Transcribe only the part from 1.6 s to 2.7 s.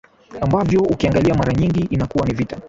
inakuwa ni vita